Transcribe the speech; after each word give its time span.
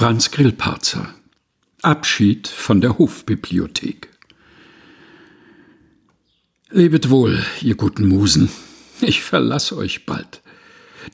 Franz 0.00 0.30
Grillparzer 0.30 1.14
Abschied 1.82 2.48
von 2.48 2.80
der 2.80 2.96
Hofbibliothek 2.96 4.08
Lebet 6.70 7.10
wohl, 7.10 7.44
ihr 7.60 7.74
guten 7.74 8.08
Musen, 8.08 8.48
ich 9.02 9.22
verlass 9.22 9.74
euch 9.74 10.06
bald, 10.06 10.40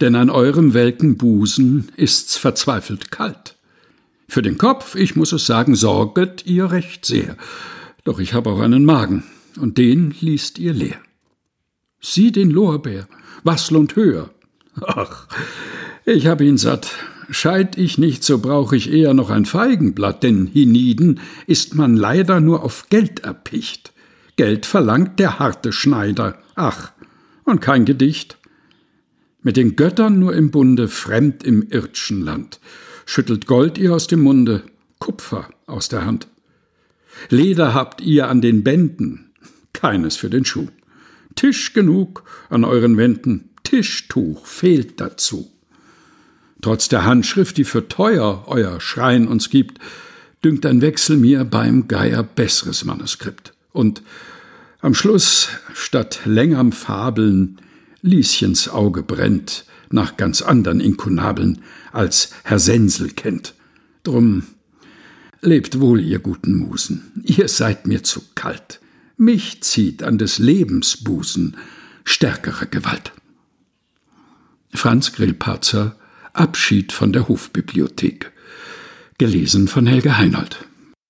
denn 0.00 0.14
an 0.14 0.30
eurem 0.30 0.72
welken 0.72 1.16
Busen 1.16 1.90
ist's 1.96 2.36
verzweifelt 2.36 3.10
kalt. 3.10 3.56
Für 4.28 4.42
den 4.42 4.56
Kopf, 4.56 4.94
ich 4.94 5.16
muss 5.16 5.32
es 5.32 5.46
sagen, 5.46 5.74
sorget 5.74 6.46
ihr 6.46 6.70
recht 6.70 7.04
sehr, 7.04 7.36
doch 8.04 8.20
ich 8.20 8.34
hab 8.34 8.46
auch 8.46 8.60
einen 8.60 8.84
Magen, 8.84 9.24
und 9.58 9.78
den 9.78 10.14
liest 10.20 10.60
ihr 10.60 10.72
leer. 10.72 11.00
Sieh 12.00 12.30
den 12.30 12.52
Lorbeer, 12.52 13.08
Wassel 13.42 13.78
und 13.78 13.96
höher. 13.96 14.30
Ach, 14.80 15.26
ich 16.04 16.28
hab 16.28 16.40
ihn 16.40 16.56
satt, 16.56 16.92
Scheid 17.30 17.76
ich 17.76 17.98
nicht, 17.98 18.22
so 18.22 18.38
brauch 18.38 18.72
ich 18.72 18.92
eher 18.92 19.14
noch 19.14 19.30
ein 19.30 19.44
Feigenblatt, 19.44 20.22
denn 20.22 20.46
hienieden 20.46 21.20
ist 21.46 21.74
man 21.74 21.96
leider 21.96 22.40
nur 22.40 22.62
auf 22.62 22.88
Geld 22.88 23.20
erpicht. 23.20 23.92
Geld 24.36 24.66
verlangt 24.66 25.18
der 25.18 25.38
harte 25.38 25.72
Schneider, 25.72 26.38
ach, 26.54 26.92
und 27.44 27.60
kein 27.60 27.84
Gedicht. 27.84 28.38
Mit 29.42 29.56
den 29.56 29.76
Göttern 29.76 30.18
nur 30.18 30.34
im 30.34 30.50
Bunde, 30.50 30.88
fremd 30.88 31.42
im 31.44 31.62
irdschen 31.70 32.22
Land, 32.22 32.60
schüttelt 33.06 33.46
Gold 33.46 33.78
ihr 33.78 33.94
aus 33.94 34.06
dem 34.06 34.20
Munde, 34.20 34.62
Kupfer 34.98 35.48
aus 35.66 35.88
der 35.88 36.04
Hand. 36.04 36.28
Leder 37.28 37.72
habt 37.74 38.00
ihr 38.00 38.28
an 38.28 38.40
den 38.40 38.62
Bänden, 38.62 39.32
keines 39.72 40.16
für 40.16 40.30
den 40.30 40.44
Schuh. 40.44 40.68
Tisch 41.34 41.72
genug 41.72 42.24
an 42.50 42.64
euren 42.64 42.96
Wänden, 42.96 43.50
Tischtuch 43.62 44.46
fehlt 44.46 45.00
dazu. 45.00 45.50
Trotz 46.66 46.88
der 46.88 47.04
Handschrift, 47.04 47.58
die 47.58 47.62
für 47.62 47.86
teuer 47.86 48.42
euer 48.48 48.80
Schrein 48.80 49.28
uns 49.28 49.50
gibt, 49.50 49.78
dünkt 50.44 50.66
ein 50.66 50.80
Wechsel 50.80 51.16
mir 51.16 51.44
beim 51.44 51.86
Geier 51.86 52.24
besseres 52.24 52.84
Manuskript. 52.84 53.52
Und 53.70 54.02
am 54.80 54.92
Schluss, 54.92 55.48
statt 55.74 56.22
längerm 56.24 56.72
Fabeln, 56.72 57.60
Lieschens 58.02 58.68
Auge 58.68 59.04
brennt 59.04 59.64
nach 59.90 60.16
ganz 60.16 60.42
andern 60.42 60.80
Inkunabeln, 60.80 61.62
als 61.92 62.30
Herr 62.42 62.58
Sensel 62.58 63.10
kennt. 63.10 63.54
Drum 64.02 64.42
lebt 65.42 65.78
wohl, 65.78 66.00
ihr 66.00 66.18
guten 66.18 66.56
Musen, 66.56 67.12
ihr 67.22 67.46
seid 67.46 67.86
mir 67.86 68.02
zu 68.02 68.20
kalt. 68.34 68.80
Mich 69.16 69.62
zieht 69.62 70.02
an 70.02 70.18
des 70.18 70.40
Lebens 70.40 70.96
Busen 70.96 71.58
stärkere 72.02 72.66
Gewalt. 72.66 73.12
Franz 74.74 75.12
Grillparzer 75.12 75.94
Abschied 76.36 76.92
von 76.92 77.12
der 77.12 77.28
Hofbibliothek. 77.28 78.32
Gelesen 79.18 79.68
von 79.68 79.86
Helge 79.86 80.18
Heinold. 80.18 80.66